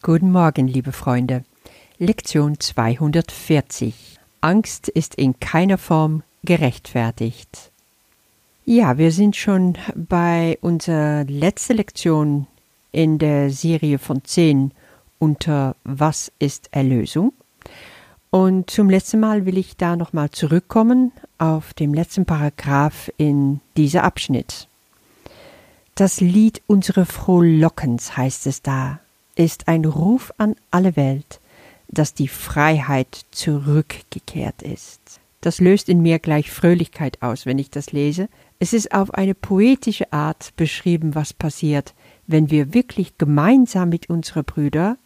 Guten 0.00 0.30
Morgen, 0.30 0.68
liebe 0.68 0.92
Freunde. 0.92 1.44
Lektion 1.98 2.60
240. 2.60 4.16
Angst 4.40 4.88
ist 4.88 5.16
in 5.16 5.40
keiner 5.40 5.76
Form 5.76 6.22
gerechtfertigt. 6.44 7.72
Ja, 8.64 8.96
wir 8.96 9.10
sind 9.10 9.34
schon 9.34 9.76
bei 9.96 10.56
unserer 10.60 11.24
letzten 11.24 11.78
Lektion 11.78 12.46
in 12.92 13.18
der 13.18 13.50
Serie 13.50 13.98
von 13.98 14.22
10 14.22 14.70
unter 15.18 15.74
Was 15.82 16.30
ist 16.38 16.68
Erlösung? 16.70 17.32
Und 18.30 18.70
zum 18.70 18.88
letzten 18.88 19.18
Mal 19.18 19.46
will 19.46 19.58
ich 19.58 19.76
da 19.76 19.96
nochmal 19.96 20.30
zurückkommen 20.30 21.10
auf 21.38 21.74
den 21.74 21.92
letzten 21.92 22.24
Paragraph 22.24 23.10
in 23.16 23.58
dieser 23.76 24.04
Abschnitt. 24.04 24.68
Das 25.96 26.20
Lied 26.20 26.62
unserer 26.68 27.04
Frohlockens 27.04 28.16
heißt 28.16 28.46
es 28.46 28.62
da, 28.62 29.00
ist 29.38 29.68
ein 29.68 29.84
Ruf 29.84 30.32
an 30.36 30.56
alle 30.70 30.96
Welt, 30.96 31.40
dass 31.88 32.12
die 32.12 32.28
Freiheit 32.28 33.24
zurückgekehrt 33.30 34.62
ist. 34.62 35.20
Das 35.40 35.60
löst 35.60 35.88
in 35.88 36.02
mir 36.02 36.18
gleich 36.18 36.50
Fröhlichkeit 36.50 37.22
aus, 37.22 37.46
wenn 37.46 37.58
ich 37.58 37.70
das 37.70 37.92
lese. 37.92 38.28
Es 38.58 38.72
ist 38.72 38.92
auf 38.92 39.14
eine 39.14 39.34
poetische 39.34 40.12
Art 40.12 40.52
beschrieben, 40.56 41.14
was 41.14 41.32
passiert, 41.32 41.94
wenn 42.26 42.50
wir 42.50 42.74
wirklich 42.74 43.16
gemeinsam 43.16 43.88
mit 43.88 44.10
unseren 44.10 44.44
Brüdern 44.44 44.98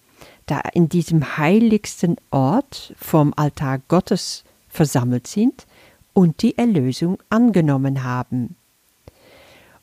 da 0.46 0.60
in 0.72 0.88
diesem 0.88 1.36
heiligsten 1.36 2.16
Ort 2.30 2.94
vom 2.96 3.34
Altar 3.36 3.80
Gottes 3.88 4.44
versammelt 4.68 5.26
sind 5.26 5.66
und 6.14 6.42
die 6.42 6.56
Erlösung 6.56 7.18
angenommen 7.28 8.02
haben. 8.02 8.56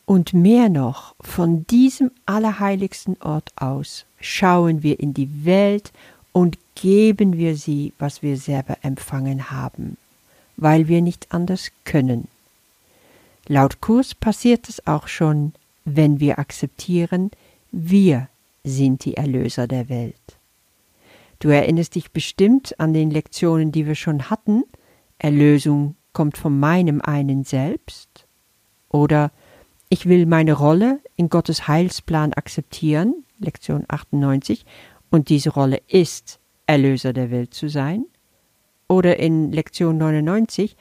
Und 0.09 0.33
mehr 0.33 0.69
noch, 0.69 1.13
von 1.21 1.67
diesem 1.67 2.09
allerheiligsten 2.25 3.21
Ort 3.21 3.51
aus 3.55 4.07
schauen 4.19 4.81
wir 4.81 4.99
in 4.99 5.13
die 5.13 5.45
Welt 5.45 5.91
und 6.31 6.57
geben 6.73 7.37
wir 7.37 7.55
sie, 7.55 7.93
was 7.99 8.23
wir 8.23 8.35
selber 8.37 8.77
empfangen 8.81 9.51
haben, 9.51 9.97
weil 10.57 10.87
wir 10.87 11.03
nicht 11.03 11.31
anders 11.31 11.69
können. 11.85 12.27
Laut 13.45 13.81
Kurs 13.81 14.15
passiert 14.15 14.67
es 14.67 14.87
auch 14.87 15.07
schon, 15.07 15.53
wenn 15.85 16.19
wir 16.19 16.39
akzeptieren, 16.39 17.29
wir 17.71 18.29
sind 18.63 19.05
die 19.05 19.15
Erlöser 19.15 19.67
der 19.67 19.89
Welt. 19.89 20.15
Du 21.37 21.49
erinnerst 21.49 21.93
dich 21.93 22.09
bestimmt 22.09 22.79
an 22.79 22.95
den 22.95 23.11
Lektionen, 23.11 23.71
die 23.71 23.85
wir 23.85 23.93
schon 23.93 24.31
hatten. 24.31 24.63
Erlösung 25.19 25.95
kommt 26.13 26.35
von 26.35 26.59
meinem 26.59 26.99
einen 26.99 27.43
Selbst. 27.43 28.25
Oder 28.89 29.29
ich 29.89 30.07
will 30.07 30.25
meine 30.25 30.53
Rolle 30.53 30.99
in 31.15 31.29
Gottes 31.29 31.67
Heilsplan 31.67 32.33
akzeptieren, 32.33 33.25
Lektion 33.39 33.85
98, 33.87 34.65
und 35.09 35.29
diese 35.29 35.49
Rolle 35.49 35.81
ist, 35.87 36.39
Erlöser 36.67 37.13
der 37.13 37.31
Welt 37.31 37.53
zu 37.55 37.67
sein. 37.67 38.05
Oder 38.87 39.17
in 39.17 39.51
Lektion 39.51 39.97
99, 39.97 40.75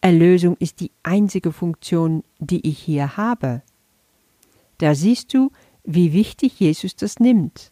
Erlösung 0.00 0.56
ist 0.58 0.80
die 0.80 0.90
einzige 1.02 1.52
Funktion, 1.52 2.24
die 2.38 2.66
ich 2.66 2.78
hier 2.78 3.18
habe. 3.18 3.62
Da 4.78 4.94
siehst 4.94 5.34
du, 5.34 5.50
wie 5.84 6.14
wichtig 6.14 6.58
Jesus 6.58 6.96
das 6.96 7.20
nimmt. 7.20 7.70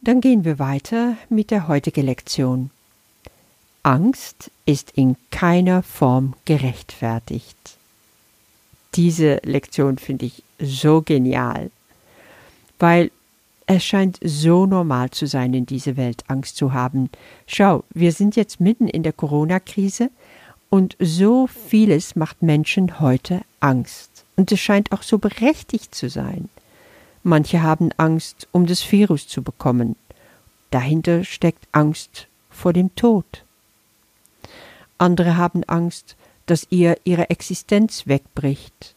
Dann 0.00 0.20
gehen 0.20 0.44
wir 0.44 0.58
weiter 0.58 1.16
mit 1.28 1.50
der 1.50 1.68
heutigen 1.68 2.06
Lektion. 2.06 2.70
Angst 3.82 4.50
ist 4.64 4.92
in 4.92 5.16
keiner 5.30 5.82
Form 5.82 6.34
gerechtfertigt. 6.44 7.78
Diese 8.94 9.40
Lektion 9.44 9.98
finde 9.98 10.26
ich 10.26 10.42
so 10.58 11.02
genial, 11.02 11.70
weil 12.78 13.10
es 13.66 13.84
scheint 13.84 14.18
so 14.22 14.66
normal 14.66 15.10
zu 15.10 15.26
sein, 15.26 15.54
in 15.54 15.66
dieser 15.66 15.96
Welt 15.96 16.24
Angst 16.28 16.56
zu 16.56 16.72
haben. 16.72 17.10
Schau, 17.46 17.84
wir 17.90 18.12
sind 18.12 18.36
jetzt 18.36 18.60
mitten 18.60 18.88
in 18.88 19.02
der 19.02 19.12
Corona-Krise 19.12 20.10
und 20.68 20.96
so 20.98 21.46
vieles 21.46 22.16
macht 22.16 22.42
Menschen 22.42 23.00
heute 23.00 23.42
Angst. 23.60 24.24
Und 24.36 24.50
es 24.50 24.60
scheint 24.60 24.92
auch 24.92 25.02
so 25.02 25.18
berechtigt 25.18 25.94
zu 25.94 26.08
sein. 26.08 26.48
Manche 27.22 27.62
haben 27.62 27.90
Angst, 27.98 28.48
um 28.52 28.66
das 28.66 28.90
Virus 28.90 29.28
zu 29.28 29.42
bekommen. 29.42 29.96
Dahinter 30.70 31.24
steckt 31.24 31.68
Angst 31.72 32.26
vor 32.50 32.72
dem 32.72 32.94
Tod. 32.96 33.44
Andere 34.98 35.36
haben 35.36 35.62
Angst, 35.64 36.16
dass 36.46 36.66
ihr 36.70 36.98
ihre 37.04 37.30
Existenz 37.30 38.06
wegbricht, 38.06 38.94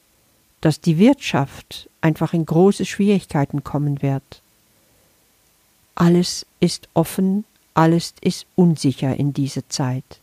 dass 0.61 0.81
die 0.81 0.97
Wirtschaft 0.97 1.89
einfach 2.01 2.33
in 2.33 2.45
große 2.45 2.85
Schwierigkeiten 2.85 3.63
kommen 3.63 4.01
wird. 4.01 4.41
Alles 5.95 6.45
ist 6.59 6.89
offen, 6.93 7.45
alles 7.73 8.13
ist 8.21 8.45
unsicher 8.55 9.15
in 9.15 9.33
dieser 9.33 9.67
Zeit. 9.69 10.19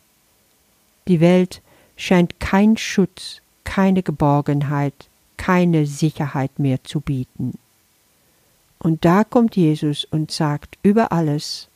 Die 1.09 1.21
Welt 1.21 1.63
scheint 1.97 2.41
kein 2.41 2.77
Schutz, 2.77 3.41
keine 3.65 4.03
Geborgenheit, 4.03 4.95
keine 5.37 5.87
Sicherheit 5.87 6.59
mehr 6.59 6.83
zu 6.85 7.01
bieten. 7.01 7.59
Und 8.79 9.05
da 9.05 9.25
kommt 9.25 9.57
Jesus 9.57 10.05
und 10.05 10.31
sagt 10.31 10.77
über 10.83 11.13
alles, 11.13 11.69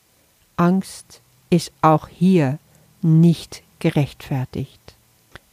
Angst 0.57 1.21
ist 1.49 1.71
auch 1.81 2.07
hier 2.07 2.59
nicht 3.01 3.63
gerechtfertigt. 3.79 4.96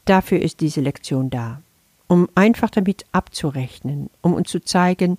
Dafür 0.04 0.41
ist 0.41 0.60
diese 0.60 0.81
Lektion 0.81 1.31
da, 1.31 1.62
um 2.09 2.28
einfach 2.34 2.70
damit 2.70 3.06
abzurechnen, 3.12 4.10
um 4.20 4.34
uns 4.34 4.50
zu 4.50 4.60
zeigen, 4.60 5.19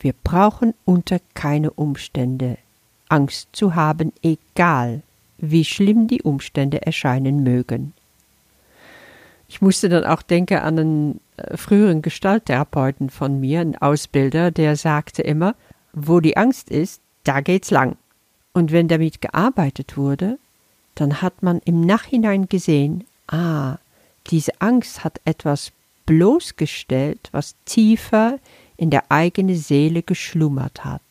wir 0.00 0.14
brauchen 0.24 0.74
unter 0.84 1.20
keine 1.34 1.70
Umstände 1.70 2.58
Angst 3.08 3.48
zu 3.52 3.74
haben, 3.74 4.12
egal 4.22 5.02
wie 5.38 5.64
schlimm 5.64 6.08
die 6.08 6.22
Umstände 6.22 6.84
erscheinen 6.84 7.42
mögen. 7.42 7.92
Ich 9.48 9.62
musste 9.62 9.88
dann 9.88 10.04
auch 10.04 10.22
denken 10.22 10.58
an 10.58 10.78
einen 10.78 11.20
äh, 11.36 11.56
früheren 11.56 12.02
Gestalttherapeuten 12.02 13.10
von 13.10 13.38
mir, 13.38 13.60
einen 13.60 13.76
Ausbilder, 13.76 14.50
der 14.50 14.76
sagte 14.76 15.22
immer, 15.22 15.54
wo 15.92 16.20
die 16.20 16.36
Angst 16.36 16.70
ist, 16.70 17.00
da 17.24 17.40
geht's 17.40 17.70
lang. 17.70 17.96
Und 18.52 18.72
wenn 18.72 18.88
damit 18.88 19.20
gearbeitet 19.20 19.96
wurde, 19.96 20.38
dann 20.94 21.22
hat 21.22 21.42
man 21.42 21.60
im 21.64 21.80
Nachhinein 21.80 22.48
gesehen, 22.48 23.04
ah, 23.28 23.76
diese 24.30 24.60
Angst 24.60 25.04
hat 25.04 25.20
etwas 25.24 25.72
bloßgestellt, 26.06 27.28
was 27.32 27.54
tiefer 27.64 28.38
in 28.76 28.90
der 28.90 29.10
eigenen 29.10 29.56
Seele 29.56 30.02
geschlummert 30.02 30.84
hat. 30.84 31.02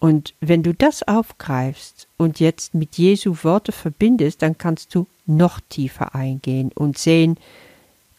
Und 0.00 0.34
wenn 0.40 0.62
du 0.62 0.72
das 0.72 1.02
aufgreifst 1.02 2.06
und 2.16 2.38
jetzt 2.38 2.74
mit 2.74 2.96
Jesu 2.98 3.36
Worte 3.42 3.72
verbindest, 3.72 4.42
dann 4.42 4.56
kannst 4.56 4.94
du 4.94 5.06
noch 5.26 5.60
tiefer 5.68 6.14
eingehen 6.14 6.70
und 6.74 6.98
sehen, 6.98 7.36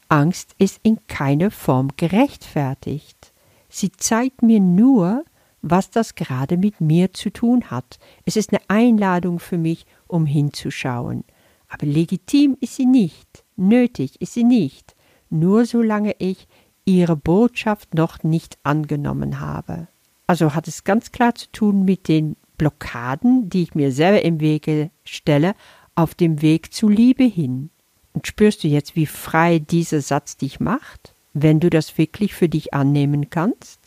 Angst 0.09 0.55
ist 0.57 0.79
in 0.83 0.99
keiner 1.07 1.51
Form 1.51 1.89
gerechtfertigt. 1.95 3.31
Sie 3.69 3.91
zeigt 3.91 4.41
mir 4.41 4.59
nur, 4.59 5.23
was 5.61 5.89
das 5.89 6.15
gerade 6.15 6.57
mit 6.57 6.81
mir 6.81 7.13
zu 7.13 7.29
tun 7.29 7.69
hat. 7.69 7.99
Es 8.25 8.35
ist 8.35 8.51
eine 8.51 8.61
Einladung 8.67 9.39
für 9.39 9.57
mich, 9.57 9.85
um 10.07 10.25
hinzuschauen. 10.25 11.23
Aber 11.69 11.85
legitim 11.85 12.57
ist 12.59 12.75
sie 12.75 12.85
nicht, 12.85 13.43
nötig 13.55 14.21
ist 14.21 14.33
sie 14.33 14.43
nicht, 14.43 14.95
nur 15.29 15.65
solange 15.65 16.15
ich 16.19 16.47
ihre 16.85 17.15
Botschaft 17.15 17.93
noch 17.93 18.23
nicht 18.23 18.57
angenommen 18.63 19.39
habe. 19.39 19.87
Also 20.27 20.55
hat 20.55 20.67
es 20.67 20.83
ganz 20.83 21.11
klar 21.11 21.35
zu 21.35 21.51
tun 21.51 21.85
mit 21.85 22.07
den 22.07 22.35
Blockaden, 22.57 23.49
die 23.49 23.63
ich 23.63 23.75
mir 23.75 23.91
selber 23.91 24.23
im 24.23 24.39
Wege 24.39 24.89
stelle, 25.05 25.55
auf 25.95 26.15
dem 26.15 26.41
Weg 26.41 26.73
zu 26.73 26.89
Liebe 26.89 27.23
hin. 27.23 27.69
Und 28.13 28.27
spürst 28.27 28.63
du 28.63 28.67
jetzt, 28.67 28.95
wie 28.95 29.05
frei 29.05 29.59
dieser 29.59 30.01
Satz 30.01 30.35
dich 30.35 30.59
macht? 30.59 31.13
wenn 31.33 31.59
du 31.59 31.69
das 31.69 31.97
wirklich 31.97 32.33
für 32.33 32.49
dich 32.49 32.73
annehmen 32.73 33.29
kannst? 33.29 33.79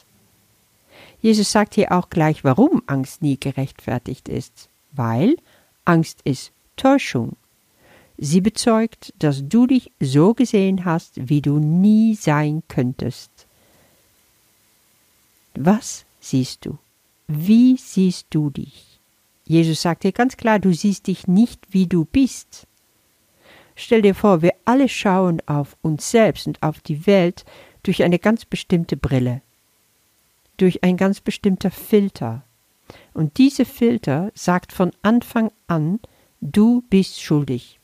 Jesus 1.20 1.52
sagt 1.52 1.74
hier 1.74 1.92
auch 1.92 2.10
gleich, 2.10 2.44
warum 2.44 2.82
Angst 2.86 3.22
nie 3.22 3.38
gerechtfertigt 3.38 4.28
ist. 4.28 4.68
Weil 4.92 5.36
Angst 5.84 6.20
ist 6.24 6.52
Täuschung. 6.76 7.36
Sie 8.24 8.40
bezeugt, 8.40 9.12
dass 9.18 9.48
du 9.48 9.66
dich 9.66 9.90
so 9.98 10.32
gesehen 10.32 10.84
hast, 10.84 11.28
wie 11.28 11.42
du 11.42 11.58
nie 11.58 12.14
sein 12.14 12.62
könntest. 12.68 13.32
Was 15.56 16.04
siehst 16.20 16.64
du? 16.64 16.78
Wie 17.26 17.76
siehst 17.76 18.28
du 18.30 18.50
dich? 18.50 19.00
Jesus 19.44 19.82
sagt 19.82 20.04
dir 20.04 20.12
ganz 20.12 20.36
klar, 20.36 20.60
du 20.60 20.72
siehst 20.72 21.08
dich 21.08 21.26
nicht, 21.26 21.66
wie 21.72 21.88
du 21.88 22.04
bist. 22.04 22.68
Stell 23.74 24.02
dir 24.02 24.14
vor, 24.14 24.40
wir 24.40 24.54
alle 24.66 24.88
schauen 24.88 25.42
auf 25.46 25.76
uns 25.82 26.08
selbst 26.08 26.46
und 26.46 26.62
auf 26.62 26.78
die 26.78 27.08
Welt 27.08 27.44
durch 27.82 28.04
eine 28.04 28.20
ganz 28.20 28.44
bestimmte 28.44 28.96
Brille, 28.96 29.42
durch 30.58 30.84
ein 30.84 30.96
ganz 30.96 31.20
bestimmter 31.20 31.72
Filter. 31.72 32.44
Und 33.14 33.38
diese 33.38 33.64
Filter 33.64 34.30
sagt 34.36 34.72
von 34.72 34.92
Anfang 35.02 35.50
an, 35.66 35.98
du 36.40 36.84
bist 36.88 37.20
schuldig. 37.20 37.80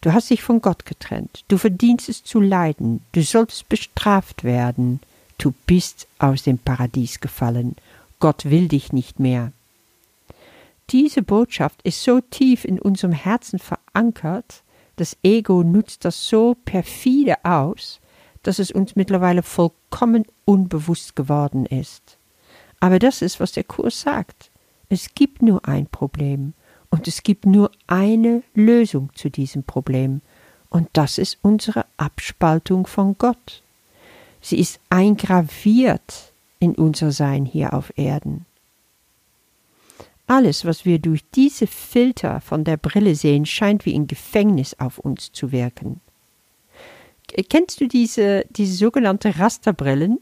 Du 0.00 0.12
hast 0.12 0.30
dich 0.30 0.42
von 0.42 0.60
Gott 0.60 0.86
getrennt, 0.86 1.44
du 1.48 1.58
verdienst 1.58 2.08
es 2.08 2.22
zu 2.22 2.40
leiden, 2.40 3.00
du 3.12 3.22
solltest 3.22 3.68
bestraft 3.68 4.44
werden, 4.44 5.00
du 5.38 5.52
bist 5.66 6.06
aus 6.18 6.44
dem 6.44 6.58
Paradies 6.58 7.20
gefallen 7.20 7.74
Gott 8.20 8.46
will 8.46 8.68
dich 8.68 8.92
nicht 8.92 9.20
mehr. 9.20 9.52
Diese 10.90 11.22
Botschaft 11.22 11.80
ist 11.82 12.02
so 12.02 12.20
tief 12.20 12.64
in 12.64 12.80
unserem 12.80 13.12
Herzen 13.12 13.58
verankert, 13.58 14.62
das 14.96 15.16
Ego 15.22 15.62
nutzt 15.62 16.04
das 16.04 16.26
so 16.26 16.56
perfide 16.64 17.44
aus, 17.44 18.00
dass 18.42 18.58
es 18.58 18.70
uns 18.70 18.96
mittlerweile 18.96 19.42
vollkommen 19.42 20.24
unbewusst 20.44 21.14
geworden 21.14 21.66
ist. 21.66 22.16
Aber 22.80 22.98
das 22.98 23.22
ist, 23.22 23.38
was 23.38 23.52
der 23.52 23.64
Kurs 23.64 24.00
sagt. 24.00 24.50
Es 24.88 25.14
gibt 25.14 25.42
nur 25.42 25.68
ein 25.68 25.86
Problem 25.86 26.54
und 26.90 27.08
es 27.08 27.22
gibt 27.22 27.46
nur 27.46 27.70
eine 27.86 28.42
Lösung 28.54 29.10
zu 29.14 29.30
diesem 29.30 29.62
Problem, 29.64 30.20
und 30.70 30.88
das 30.92 31.18
ist 31.18 31.38
unsere 31.42 31.86
Abspaltung 31.96 32.86
von 32.86 33.16
Gott. 33.16 33.62
Sie 34.40 34.58
ist 34.58 34.80
eingraviert 34.90 36.32
in 36.60 36.74
unser 36.74 37.10
Sein 37.12 37.44
hier 37.44 37.72
auf 37.72 37.92
Erden. 37.96 38.44
Alles, 40.26 40.66
was 40.66 40.84
wir 40.84 40.98
durch 40.98 41.24
diese 41.34 41.66
Filter 41.66 42.42
von 42.42 42.64
der 42.64 42.76
Brille 42.76 43.14
sehen, 43.14 43.46
scheint 43.46 43.86
wie 43.86 43.94
ein 43.94 44.06
Gefängnis 44.06 44.76
auf 44.78 44.98
uns 44.98 45.32
zu 45.32 45.52
wirken. 45.52 46.00
Kennst 47.48 47.80
du 47.80 47.88
diese, 47.88 48.44
diese 48.50 48.74
sogenannte 48.74 49.38
Rasterbrillen? 49.38 50.20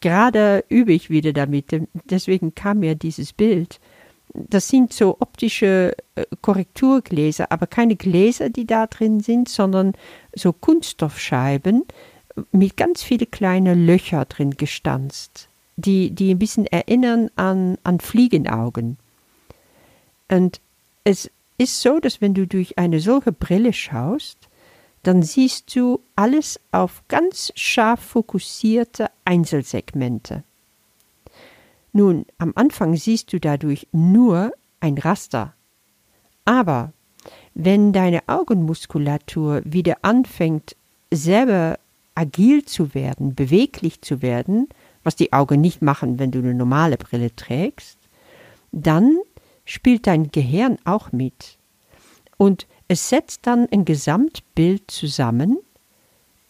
Gerade 0.00 0.64
übe 0.68 0.92
ich 0.92 1.10
wieder 1.10 1.32
damit, 1.32 1.66
deswegen 2.04 2.54
kam 2.54 2.80
mir 2.80 2.96
dieses 2.96 3.32
Bild. 3.32 3.80
Das 4.48 4.68
sind 4.68 4.92
so 4.92 5.16
optische 5.20 5.96
äh, 6.14 6.24
Korrekturgläser, 6.42 7.50
aber 7.50 7.66
keine 7.66 7.96
Gläser, 7.96 8.50
die 8.50 8.66
da 8.66 8.86
drin 8.86 9.20
sind, 9.20 9.48
sondern 9.48 9.94
so 10.34 10.52
Kunststoffscheiben 10.52 11.84
mit 12.52 12.76
ganz 12.76 13.02
viele 13.02 13.26
kleine 13.26 13.74
Löcher 13.74 14.24
drin 14.26 14.52
gestanzt, 14.52 15.48
die, 15.76 16.10
die 16.10 16.32
ein 16.34 16.38
bisschen 16.38 16.66
erinnern 16.66 17.30
an, 17.36 17.78
an 17.82 18.00
Fliegenaugen. 18.00 18.98
Und 20.28 20.60
es 21.04 21.30
ist 21.58 21.80
so, 21.80 21.98
dass 22.00 22.20
wenn 22.20 22.34
du 22.34 22.46
durch 22.46 22.78
eine 22.78 23.00
solche 23.00 23.32
Brille 23.32 23.72
schaust, 23.72 24.48
dann 25.02 25.22
siehst 25.22 25.74
du 25.74 26.00
alles 26.16 26.60
auf 26.72 27.02
ganz 27.08 27.52
scharf 27.54 28.00
fokussierte 28.00 29.08
Einzelsegmente. 29.24 30.42
Nun, 31.96 32.26
am 32.36 32.52
Anfang 32.56 32.94
siehst 32.94 33.32
du 33.32 33.40
dadurch 33.40 33.86
nur 33.90 34.52
ein 34.80 34.98
Raster. 34.98 35.54
Aber 36.44 36.92
wenn 37.54 37.94
deine 37.94 38.20
Augenmuskulatur 38.26 39.62
wieder 39.64 39.96
anfängt, 40.02 40.76
selber 41.10 41.78
agil 42.14 42.66
zu 42.66 42.94
werden, 42.94 43.34
beweglich 43.34 44.02
zu 44.02 44.20
werden, 44.20 44.68
was 45.04 45.16
die 45.16 45.32
Augen 45.32 45.62
nicht 45.62 45.80
machen, 45.80 46.18
wenn 46.18 46.30
du 46.30 46.40
eine 46.40 46.52
normale 46.52 46.98
Brille 46.98 47.34
trägst, 47.34 47.96
dann 48.72 49.16
spielt 49.64 50.06
dein 50.06 50.30
Gehirn 50.30 50.76
auch 50.84 51.12
mit. 51.12 51.56
Und 52.36 52.66
es 52.88 53.08
setzt 53.08 53.46
dann 53.46 53.68
ein 53.72 53.86
Gesamtbild 53.86 54.90
zusammen 54.90 55.56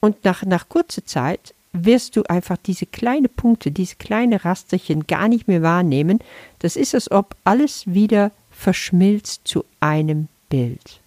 und 0.01 0.25
nach, 0.25 0.45
nach 0.45 0.69
kurzer 0.69 1.05
Zeit 1.05 1.55
wirst 1.85 2.17
du 2.17 2.23
einfach 2.25 2.57
diese 2.57 2.87
kleinen 2.87 3.29
Punkte, 3.29 3.71
diese 3.71 3.97
kleinen 3.97 4.39
Rasterchen 4.39 5.07
gar 5.07 5.29
nicht 5.29 5.49
mehr 5.49 5.63
wahrnehmen. 5.63 6.21
Das 6.59 6.77
ist, 6.77 6.95
als 6.95 7.11
ob 7.11 7.37
alles 7.45 7.87
wieder 7.87 8.33
verschmilzt 8.51 9.43
zu 9.45 9.65
einem 9.81 10.29
Bild. 10.49 11.01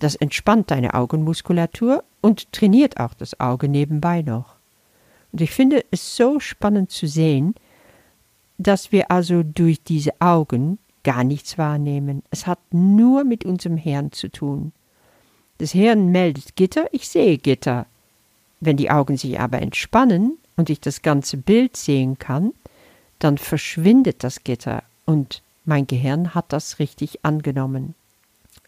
Das 0.00 0.16
entspannt 0.16 0.70
deine 0.70 0.94
Augenmuskulatur 0.94 2.04
und 2.20 2.52
trainiert 2.52 3.00
auch 3.00 3.14
das 3.14 3.38
Auge 3.40 3.68
nebenbei 3.68 4.22
noch. 4.22 4.54
Und 5.32 5.40
ich 5.40 5.50
finde 5.50 5.84
es 5.90 6.16
so 6.16 6.40
spannend 6.40 6.90
zu 6.90 7.06
sehen, 7.06 7.54
dass 8.58 8.92
wir 8.92 9.10
also 9.10 9.42
durch 9.42 9.82
diese 9.82 10.12
Augen 10.20 10.78
gar 11.02 11.24
nichts 11.24 11.58
wahrnehmen. 11.58 12.22
Es 12.30 12.46
hat 12.46 12.58
nur 12.70 13.24
mit 13.24 13.44
unserem 13.44 13.76
Hirn 13.76 14.12
zu 14.12 14.28
tun. 14.28 14.72
Das 15.58 15.72
Hirn 15.72 16.10
meldet 16.10 16.56
Gitter, 16.56 16.86
ich 16.92 17.08
sehe 17.08 17.38
Gitter. 17.38 17.86
Wenn 18.60 18.76
die 18.76 18.90
Augen 18.90 19.16
sich 19.16 19.38
aber 19.38 19.60
entspannen 19.60 20.38
und 20.56 20.70
ich 20.70 20.80
das 20.80 21.02
ganze 21.02 21.36
Bild 21.36 21.76
sehen 21.76 22.18
kann, 22.18 22.52
dann 23.18 23.38
verschwindet 23.38 24.24
das 24.24 24.44
Gitter 24.44 24.82
und 25.04 25.42
mein 25.64 25.86
Gehirn 25.86 26.34
hat 26.34 26.52
das 26.52 26.78
richtig 26.78 27.24
angenommen. 27.24 27.94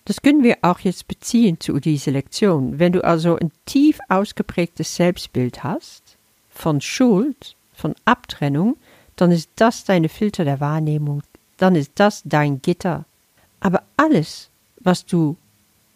Das 0.04 0.22
können 0.22 0.42
wir 0.42 0.58
auch 0.62 0.80
jetzt 0.80 1.08
beziehen 1.08 1.58
zu 1.60 1.80
dieser 1.80 2.12
Lektion. 2.12 2.78
Wenn 2.78 2.92
du 2.92 3.02
also 3.02 3.36
ein 3.36 3.50
tief 3.66 3.98
ausgeprägtes 4.08 4.94
Selbstbild 4.96 5.64
hast, 5.64 6.16
von 6.48 6.80
Schuld, 6.80 7.56
von 7.74 7.94
Abtrennung, 8.04 8.76
dann 9.16 9.30
ist 9.30 9.50
das 9.56 9.84
deine 9.84 10.08
Filter 10.08 10.44
der 10.44 10.60
Wahrnehmung 10.60 11.22
dann 11.56 11.74
ist 11.74 11.92
das 11.96 12.22
dein 12.24 12.60
Gitter. 12.62 13.04
Aber 13.60 13.82
alles, 13.96 14.50
was 14.80 15.06
du 15.06 15.36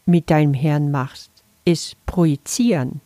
mit 0.07 0.31
deinem 0.31 0.55
Herrn 0.55 0.91
machst, 0.91 1.31
ist 1.65 1.95
projizieren. 2.07 3.01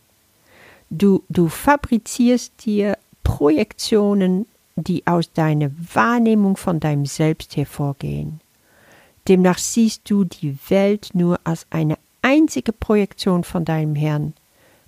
Du, 0.89 1.23
du 1.29 1.49
fabrizierst 1.49 2.65
dir 2.65 2.97
Projektionen, 3.23 4.45
die 4.75 5.05
aus 5.07 5.31
deiner 5.31 5.71
Wahrnehmung 5.93 6.57
von 6.57 6.79
deinem 6.79 7.05
Selbst 7.05 7.55
hervorgehen. 7.57 8.41
Demnach 9.27 9.57
siehst 9.57 10.09
du 10.09 10.23
die 10.23 10.57
Welt 10.69 11.09
nur 11.13 11.39
als 11.43 11.65
eine 11.69 11.97
einzige 12.21 12.71
Projektion 12.71 13.43
von 13.43 13.65
deinem 13.65 13.95
Herrn, 13.95 14.33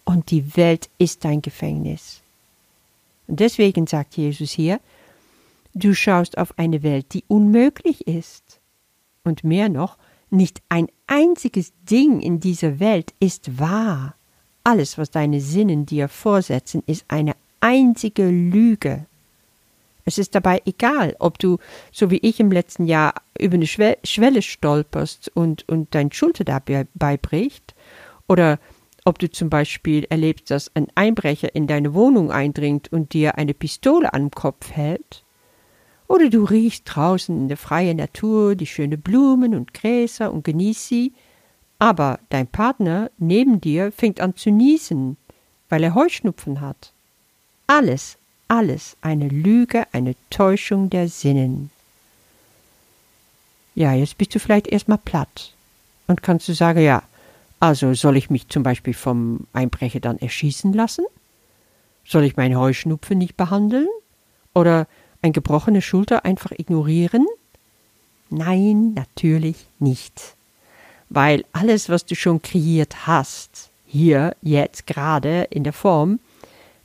und 0.05 0.31
die 0.31 0.55
Welt 0.55 0.89
ist 0.97 1.25
dein 1.25 1.41
Gefängnis. 1.41 2.21
Und 3.27 3.41
deswegen 3.41 3.88
sagt 3.88 4.15
Jesus 4.15 4.51
hier, 4.51 4.79
Du 5.73 5.93
schaust 5.93 6.39
auf 6.39 6.57
eine 6.57 6.81
Welt, 6.81 7.13
die 7.13 7.23
unmöglich 7.27 8.07
ist. 8.07 8.59
Und 9.23 9.43
mehr 9.43 9.69
noch, 9.69 9.97
nicht 10.31 10.61
ein 10.69 10.88
einziges 11.05 11.71
Ding 11.89 12.19
in 12.19 12.39
dieser 12.39 12.79
Welt 12.79 13.13
ist 13.19 13.59
wahr. 13.59 14.15
Alles, 14.67 14.97
was 14.97 15.09
deine 15.09 15.39
Sinnen 15.39 15.85
dir 15.85 16.09
vorsetzen, 16.09 16.83
ist 16.87 17.05
eine 17.07 17.37
einzige 17.61 18.27
Lüge. 18.27 19.05
Es 20.03 20.17
ist 20.17 20.35
dabei 20.35 20.61
egal, 20.65 21.15
ob 21.19 21.39
du, 21.39 21.57
so 21.93 22.11
wie 22.11 22.17
ich 22.17 22.41
im 22.41 22.51
letzten 22.51 22.85
Jahr, 22.85 23.13
über 23.39 23.53
eine 23.53 23.65
Schwelle 23.65 24.41
stolperst 24.41 25.31
und, 25.33 25.69
und 25.69 25.95
dein 25.95 26.11
Schulter 26.11 26.43
dabei 26.43 27.15
bricht, 27.15 27.75
oder 28.27 28.59
ob 29.05 29.19
du 29.19 29.31
zum 29.31 29.49
Beispiel 29.49 30.05
erlebst, 30.09 30.51
dass 30.51 30.69
ein 30.75 30.87
Einbrecher 30.95 31.55
in 31.55 31.67
deine 31.67 31.93
Wohnung 31.93 32.29
eindringt 32.29 32.91
und 32.91 33.13
dir 33.13 33.37
eine 33.37 33.53
Pistole 33.53 34.13
am 34.13 34.31
Kopf 34.31 34.71
hält, 34.71 35.23
oder 36.09 36.29
du 36.29 36.43
riechst 36.43 36.83
draußen 36.93 37.33
in 37.33 37.47
der 37.47 37.55
freien 37.55 37.95
Natur 37.95 38.55
die 38.55 38.67
schönen 38.67 39.00
Blumen 39.00 39.55
und 39.55 39.74
Gräser 39.74 40.29
und 40.29 40.43
genießt 40.43 40.89
sie, 40.89 41.13
aber 41.79 42.19
dein 42.29 42.48
Partner 42.48 43.12
neben 43.17 43.62
dir 43.62 43.91
fängt 43.91 44.19
an 44.19 44.36
zu 44.36 44.51
niesen, 44.51 45.17
weil 45.69 45.84
er 45.84 45.96
Heuschnupfen 45.96 46.62
hat. 46.62 46.91
Alles, 47.67 48.17
alles 48.48 48.98
eine 49.01 49.27
Lüge, 49.27 49.86
eine 49.91 50.15
Täuschung 50.29 50.89
der 50.89 51.07
Sinnen. 51.07 51.69
Ja, 53.75 53.93
jetzt 53.93 54.17
bist 54.17 54.34
du 54.34 54.39
vielleicht 54.39 54.67
erstmal 54.67 54.98
platt 54.98 55.53
und 56.07 56.24
kannst 56.24 56.48
du 56.48 56.53
sagen, 56.53 56.81
ja, 56.81 57.03
also 57.60 57.93
soll 57.93 58.17
ich 58.17 58.29
mich 58.29 58.48
zum 58.48 58.63
Beispiel 58.63 58.93
vom 58.93 59.48
Einbrecher 59.53 60.00
dann 60.00 60.17
erschießen 60.17 60.74
lassen? 60.74 61.05
Soll 62.05 62.24
ich 62.24 62.38
meine 62.38 62.60
Heuschnupfen 62.60 63.17
nicht 63.17 63.36
behandeln? 63.36 63.88
Oder 64.53 64.88
ein 65.22 65.34
gebrochene 65.34 65.81
Schulter 65.81 66.25
einfach 66.25 66.51
ignorieren? 66.51 67.27
Nein, 68.29 68.93
natürlich 68.93 69.67
nicht. 69.79 70.37
Weil 71.09 71.45
alles, 71.53 71.89
was 71.89 72.05
du 72.05 72.15
schon 72.15 72.41
kreiert 72.41 73.07
hast, 73.07 73.69
hier, 73.85 74.35
jetzt, 74.41 74.87
gerade 74.87 75.47
in 75.49 75.63
der 75.63 75.73
Form, 75.73 76.19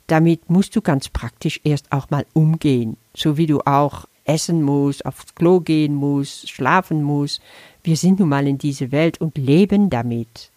damit 0.07 0.49
musst 0.49 0.75
du 0.75 0.81
ganz 0.81 1.09
praktisch 1.09 1.59
erst 1.63 1.91
auch 1.91 2.09
mal 2.09 2.25
umgehen. 2.33 2.97
So 3.15 3.37
wie 3.37 3.47
du 3.47 3.59
auch 3.61 4.05
essen 4.25 4.61
musst, 4.61 5.05
aufs 5.05 5.35
Klo 5.35 5.59
gehen 5.59 5.95
musst, 5.95 6.49
schlafen 6.49 7.03
musst. 7.03 7.41
Wir 7.83 7.97
sind 7.97 8.19
nun 8.19 8.29
mal 8.29 8.47
in 8.47 8.57
dieser 8.57 8.91
Welt 8.91 9.19
und 9.19 9.37
leben 9.37 9.89
damit. 9.89 10.49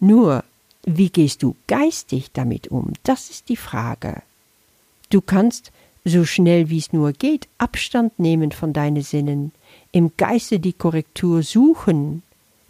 Nur, 0.00 0.44
wie 0.84 1.08
gehst 1.08 1.42
du 1.42 1.56
geistig 1.66 2.30
damit 2.32 2.68
um? 2.68 2.92
Das 3.04 3.30
ist 3.30 3.48
die 3.48 3.56
Frage. 3.56 4.22
Du 5.10 5.20
kannst 5.20 5.70
so 6.04 6.24
schnell 6.24 6.68
wie 6.68 6.78
es 6.78 6.92
nur 6.92 7.12
geht, 7.12 7.48
Abstand 7.56 8.18
nehmen 8.18 8.52
von 8.52 8.72
deinen 8.72 9.02
Sinnen, 9.02 9.52
im 9.92 10.12
Geiste 10.16 10.58
die 10.58 10.74
Korrektur 10.74 11.42
suchen, 11.42 12.22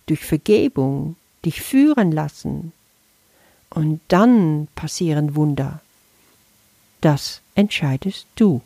durch 0.06 0.24
Vergebung 0.24 1.16
dich 1.44 1.60
führen 1.62 2.12
lassen. 2.12 2.72
Und 3.70 4.00
dann 4.08 4.68
passieren 4.74 5.34
Wunder. 5.34 5.80
Das 7.00 7.42
entscheidest 7.54 8.26
du. 8.36 8.62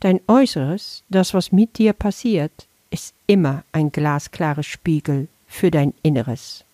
Dein 0.00 0.20
Äußeres, 0.26 1.02
das, 1.08 1.34
was 1.34 1.52
mit 1.52 1.78
dir 1.78 1.92
passiert, 1.92 2.66
ist 2.90 3.14
immer 3.26 3.64
ein 3.72 3.92
glasklarer 3.92 4.62
Spiegel 4.62 5.28
für 5.46 5.70
dein 5.70 5.94
Inneres. 6.02 6.64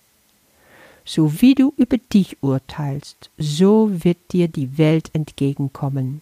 So 1.05 1.41
wie 1.41 1.55
du 1.55 1.73
über 1.77 1.99
dich 1.99 2.37
urteilst, 2.41 3.31
so 3.39 3.91
wird 4.05 4.19
dir 4.33 4.49
die 4.49 4.79
Welt 4.79 5.11
entgegenkommen. 5.15 6.21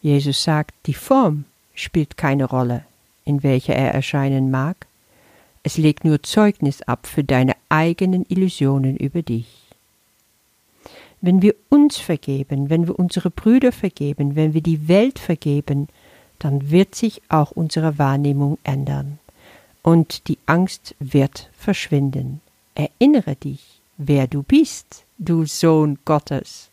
Jesus 0.00 0.42
sagt, 0.42 0.74
die 0.86 0.94
Form 0.94 1.44
spielt 1.74 2.16
keine 2.16 2.44
Rolle, 2.44 2.84
in 3.30 3.42
welcher 3.44 3.74
er 3.74 3.94
erscheinen 3.94 4.50
mag, 4.50 4.86
es 5.62 5.78
legt 5.78 6.04
nur 6.04 6.22
Zeugnis 6.22 6.82
ab 6.82 7.06
für 7.06 7.22
deine 7.22 7.54
eigenen 7.68 8.24
Illusionen 8.28 8.96
über 8.96 9.22
dich. 9.22 9.46
Wenn 11.20 11.42
wir 11.42 11.54
uns 11.68 11.98
vergeben, 11.98 12.70
wenn 12.70 12.86
wir 12.88 12.98
unsere 12.98 13.30
Brüder 13.30 13.72
vergeben, 13.72 14.36
wenn 14.36 14.52
wir 14.52 14.62
die 14.62 14.88
Welt 14.88 15.18
vergeben, 15.18 15.88
dann 16.38 16.70
wird 16.70 16.94
sich 16.94 17.22
auch 17.28 17.52
unsere 17.52 17.98
Wahrnehmung 17.98 18.58
ändern 18.64 19.18
und 19.82 20.26
die 20.28 20.38
Angst 20.46 20.94
wird 20.98 21.50
verschwinden. 21.56 22.40
Erinnere 22.74 23.36
dich, 23.36 23.80
wer 23.96 24.26
du 24.26 24.42
bist, 24.42 25.04
du 25.18 25.44
Sohn 25.44 25.98
Gottes. 26.04 26.68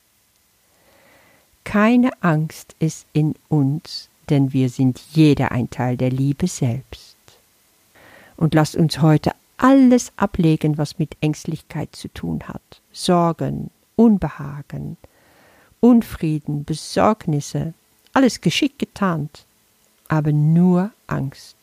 Keine 1.65 2.11
Angst 2.21 2.75
ist 2.79 3.05
in 3.13 3.35
uns, 3.49 4.09
denn 4.29 4.53
wir 4.53 4.69
sind 4.69 4.99
jeder 5.11 5.51
ein 5.51 5.69
Teil 5.69 5.97
der 5.97 6.09
Liebe 6.09 6.47
selbst. 6.47 7.15
Und 8.35 8.53
lasst 8.53 8.75
uns 8.75 9.01
heute 9.01 9.31
alles 9.57 10.11
ablegen, 10.15 10.77
was 10.77 10.99
mit 10.99 11.17
Ängstlichkeit 11.21 11.95
zu 11.95 12.07
tun 12.09 12.43
hat. 12.47 12.61
Sorgen, 12.91 13.71
Unbehagen, 13.95 14.97
Unfrieden, 15.79 16.63
Besorgnisse, 16.63 17.73
alles 18.13 18.41
geschickt 18.41 18.79
getarnt, 18.79 19.45
aber 20.07 20.31
nur 20.31 20.91
Angst. 21.07 21.55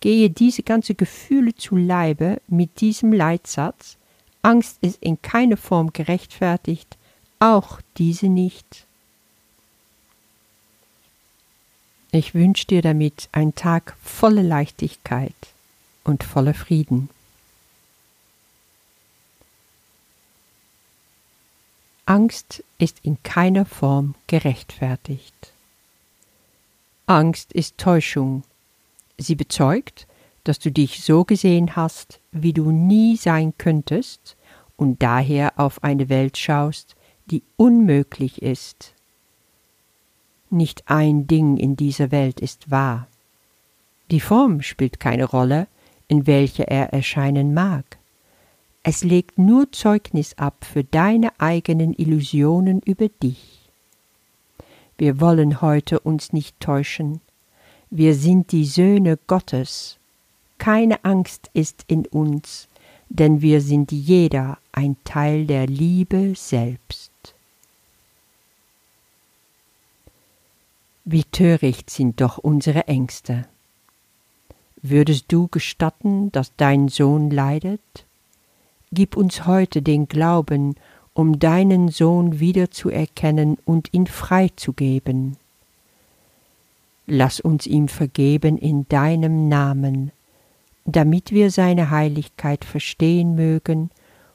Gehe 0.00 0.28
diese 0.28 0.62
ganze 0.62 0.94
Gefühle 0.94 1.54
zu 1.54 1.76
Leibe 1.76 2.40
mit 2.48 2.80
diesem 2.80 3.12
Leitsatz, 3.12 3.96
Angst 4.42 4.76
ist 4.82 5.02
in 5.02 5.22
keiner 5.22 5.56
Form 5.56 5.92
gerechtfertigt, 5.94 6.98
auch 7.38 7.80
diese 7.96 8.28
nicht. 8.28 8.86
Ich 12.14 12.32
wünsche 12.32 12.68
dir 12.68 12.80
damit 12.80 13.28
einen 13.32 13.56
Tag 13.56 13.96
voller 14.00 14.44
Leichtigkeit 14.44 15.34
und 16.04 16.22
voller 16.22 16.54
Frieden. 16.54 17.10
Angst 22.06 22.62
ist 22.78 23.00
in 23.02 23.20
keiner 23.24 23.64
Form 23.64 24.14
gerechtfertigt. 24.28 25.34
Angst 27.06 27.52
ist 27.52 27.78
Täuschung. 27.78 28.44
Sie 29.18 29.34
bezeugt, 29.34 30.06
dass 30.44 30.60
du 30.60 30.70
dich 30.70 31.02
so 31.02 31.24
gesehen 31.24 31.74
hast, 31.74 32.20
wie 32.30 32.52
du 32.52 32.70
nie 32.70 33.16
sein 33.16 33.54
könntest 33.58 34.36
und 34.76 35.02
daher 35.02 35.54
auf 35.58 35.82
eine 35.82 36.08
Welt 36.08 36.38
schaust, 36.38 36.94
die 37.26 37.42
unmöglich 37.56 38.40
ist. 38.40 38.93
Nicht 40.54 40.84
ein 40.86 41.26
Ding 41.26 41.56
in 41.56 41.74
dieser 41.74 42.12
Welt 42.12 42.38
ist 42.38 42.70
wahr. 42.70 43.08
Die 44.12 44.20
Form 44.20 44.62
spielt 44.62 45.00
keine 45.00 45.24
Rolle, 45.24 45.66
in 46.06 46.28
welcher 46.28 46.68
er 46.68 46.92
erscheinen 46.92 47.54
mag. 47.54 47.98
Es 48.84 49.02
legt 49.02 49.36
nur 49.36 49.72
Zeugnis 49.72 50.38
ab 50.38 50.64
für 50.64 50.84
deine 50.84 51.32
eigenen 51.40 51.92
Illusionen 51.92 52.80
über 52.84 53.08
dich. 53.08 53.68
Wir 54.96 55.20
wollen 55.20 55.60
heute 55.60 55.98
uns 55.98 56.32
nicht 56.32 56.60
täuschen. 56.60 57.20
Wir 57.90 58.14
sind 58.14 58.52
die 58.52 58.64
Söhne 58.64 59.18
Gottes. 59.26 59.98
Keine 60.58 61.04
Angst 61.04 61.50
ist 61.52 61.82
in 61.88 62.06
uns, 62.06 62.68
denn 63.08 63.42
wir 63.42 63.60
sind 63.60 63.90
jeder 63.90 64.58
ein 64.70 64.94
Teil 65.02 65.46
der 65.46 65.66
Liebe 65.66 66.34
selbst. 66.36 67.10
Wie 71.06 71.24
töricht 71.24 71.90
sind 71.90 72.22
doch 72.22 72.38
unsere 72.38 72.88
Ängste. 72.88 73.46
Würdest 74.80 75.26
du 75.28 75.48
gestatten, 75.48 76.32
dass 76.32 76.52
dein 76.56 76.88
Sohn 76.88 77.30
leidet? 77.30 77.80
Gib 78.90 79.14
uns 79.14 79.46
heute 79.46 79.82
den 79.82 80.08
Glauben, 80.08 80.76
um 81.12 81.38
deinen 81.38 81.88
Sohn 81.90 82.40
wiederzuerkennen 82.40 83.58
und 83.66 83.92
ihn 83.92 84.06
freizugeben. 84.06 85.36
Lass 87.06 87.38
uns 87.38 87.66
ihm 87.66 87.88
vergeben 87.88 88.56
in 88.56 88.88
deinem 88.88 89.48
Namen, 89.50 90.10
damit 90.86 91.32
wir 91.32 91.50
seine 91.50 91.90
Heiligkeit 91.90 92.64
verstehen 92.64 93.34
mögen 93.34 93.90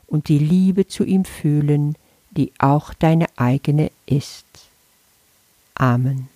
und 0.05 0.27
die 0.27 0.39
Liebe 0.39 0.87
zu 0.87 1.03
ihm 1.03 1.25
fühlen, 1.25 1.95
die 2.29 2.51
auch 2.59 2.93
deine 2.93 3.25
eigene 3.37 3.89
ist. 4.05 4.45
Amen. 5.73 6.29